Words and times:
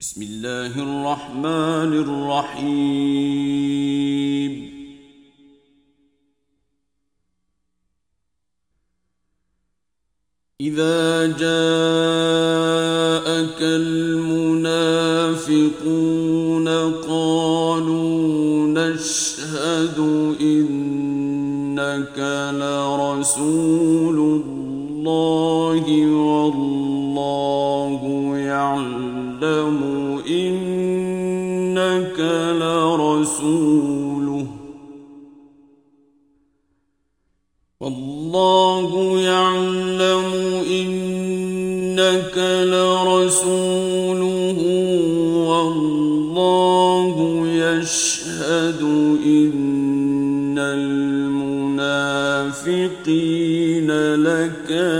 بسم 0.00 0.22
الله 0.22 0.72
الرحمن 0.80 1.92
الرحيم. 2.04 3.10
إذا 10.60 11.26
جاءك 11.26 11.50
المنافقون 13.60 15.08
قالوا 17.08 18.66
نشهد 18.66 19.29
يعلم 29.40 30.20
إنك 30.28 32.18
لرسوله 32.60 34.46
والله 37.80 39.20
يعلم 39.20 40.24
إنك 40.70 42.36
لرسوله 42.68 44.20
والله 45.48 47.16
يشهد 47.48 48.82
إن 49.24 50.58
المنافقين 50.58 51.70
لكاذبون 54.14 54.99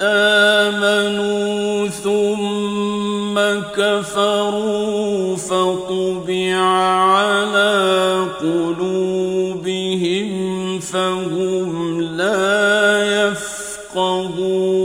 آمنوا 0.00 1.88
ثم 1.88 3.36
كفروا 3.76 5.36
فطبع 5.36 6.56
على 7.20 8.26
قلوبهم 8.40 10.30
فهم 10.80 12.00
لا 12.00 13.28
يفقهون. 13.28 14.76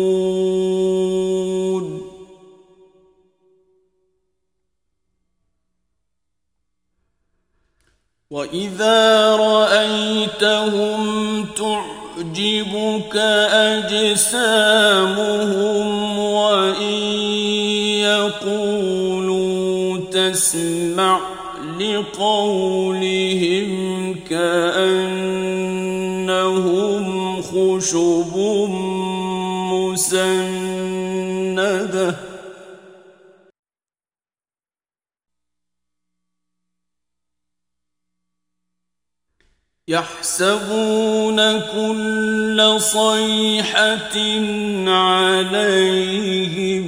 وإذا 8.31 9.20
رأيتهم 10.11 11.45
تعجبك 11.57 13.15
أجسامهم 13.95 15.09
وإن 16.19 16.93
يقولوا 18.41 19.97
تسمع 20.11 21.19
لقولهم 21.79 23.69
كأنهم 24.29 25.41
خشب 27.41 28.37
مسنده 29.71 30.70
يحسبون 39.91 41.59
كل 41.59 42.75
صيحة 42.79 44.17
عليهم. 44.87 46.87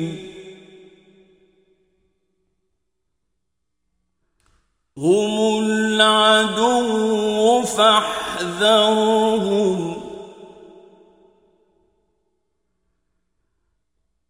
هم 4.97 5.64
العدو 5.64 7.62
فاحذرهم. 7.62 9.24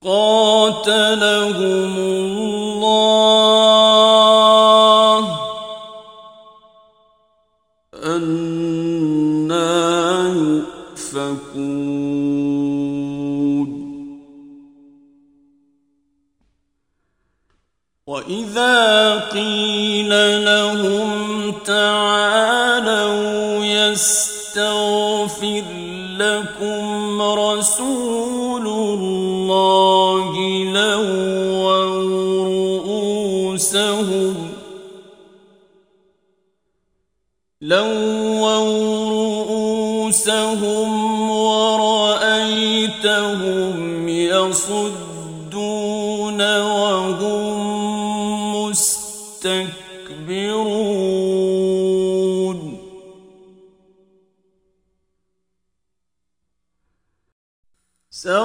قاتلهم 0.03 1.97
وإذا 18.07 19.15
قيل 19.31 20.09
لهم 20.45 21.51
تعالوا 21.65 23.65
يستغفر 23.65 25.63
لكم 26.19 27.21
رسول 27.21 28.67
الله 28.67 30.33
لووا 30.73 31.85
رؤوسهم 33.55 34.35
لووا 37.61 38.57
رؤوسهم 40.09 40.91
ورأيتهم 41.39 42.89
يصدون 44.09 45.02
سواء 58.23 58.43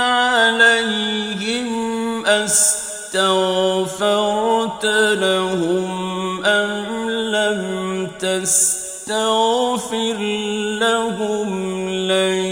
عليهم 0.00 1.68
أستغفرت 2.26 3.14
لهم 5.14 5.86
أم 6.44 7.10
لم 7.10 7.62
تستغفر 8.18 10.16
لهم 10.80 11.88
لن 11.88 12.44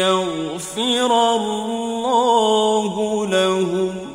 يغفر 0.00 1.36
الله 1.36 3.26
لهم 3.26 4.08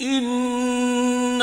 إن 0.00 1.42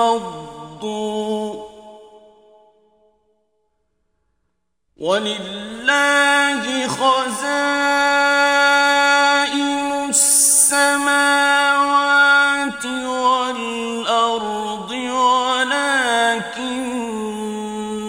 انفضوا 0.00 1.64
ولله 4.96 6.88
خزائن 6.88 7.50
السماوات 10.70 12.84
والارض 12.86 14.90
ولكن 14.90 15.80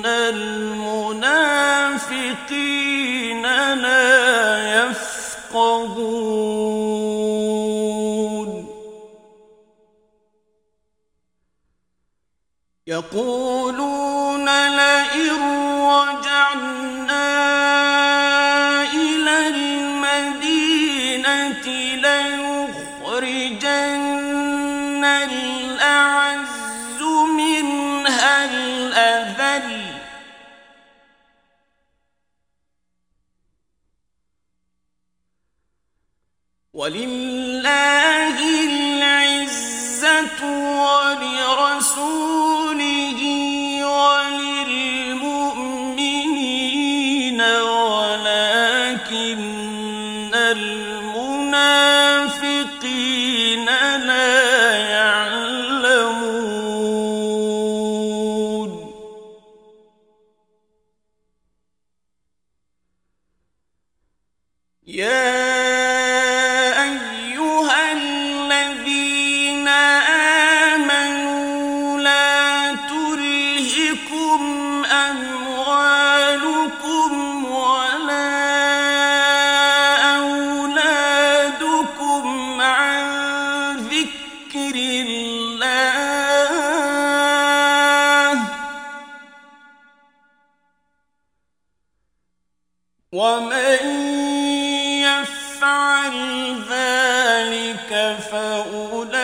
المنافقين 0.05 2.80
يقولون 13.01 14.45
لئن 14.69 15.41
رجعنا 15.89 17.27
إلى 18.93 19.35
المدينة 19.47 20.85
ليخرجن 23.05 23.53
الأعز 25.05 27.01
منها 27.37 28.45
الأذل. 28.45 29.81
ولله 36.73 38.10
المنافقين 52.11 53.65
لا 54.07 54.71
يعلمون 54.77 55.10
ذكر 84.51 84.75
الله. 84.75 85.71
ومن 93.13 93.79
يفعل 95.03 96.15
ذلك 96.69 97.91
فأولئك 98.31 99.21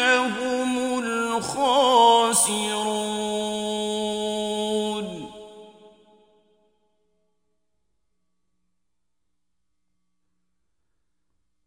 هم 0.00 0.98
الخاسرون. 0.98 2.10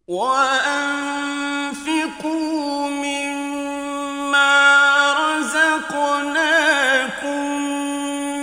وأنفقوا 0.08 0.53
رزقناكم 5.94 7.52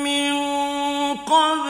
من 0.05 0.35
قبل 1.17 1.70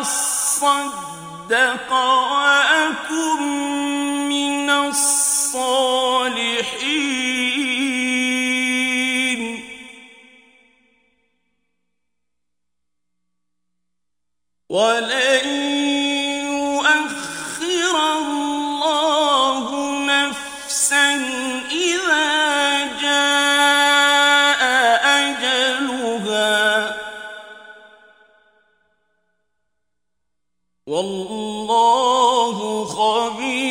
فأصدق 0.00 1.92
وأكن 1.92 3.42
من 4.28 4.70
الصالحين. 4.70 6.51
به 33.30 33.61